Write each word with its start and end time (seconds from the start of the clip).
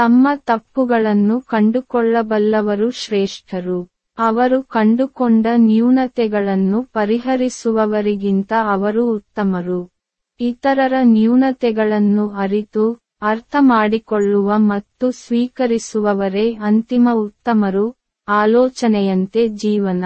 ತಮ್ಮ 0.00 0.28
ತಪ್ಪುಗಳನ್ನು 0.34 1.40
ಕಂಡುಕೊಳ್ಳಬಲ್ಲವರು 1.40 2.90
ಶ್ರೇಷ್ಠರು. 2.90 3.88
ಅವರು 4.18 4.62
ಕಂಡುಕೊಂಡ 4.62 5.46
ನ್ಯೂನತೆಗಳನ್ನು 5.56 6.82
ಪರಿಹರಿಸುವವರಿಗಿಂತ 6.82 8.52
ಅವರು 8.64 9.12
ಉತ್ತಮರು. 9.12 9.90
ಇತರರ 10.40 10.92
ನ್ಯೂನತೆಗಳನ್ನು 11.02 12.28
ಅರಿತು 12.28 13.00
ಅರ್ಥ 13.22 13.56
ಮಾಡಿಕೊಳ್ಳುವ 13.60 14.52
ಮತ್ತು 14.56 15.10
ಸ್ವೀಕರಿಸುವವರೇ 15.10 16.54
ಅಂತಿಮ 16.54 17.08
ಉತ್ತಮರು, 17.12 17.96
ಆಲೋಚನೆಯಂತೆ 18.28 19.48
ಜೀವನ. 19.48 20.04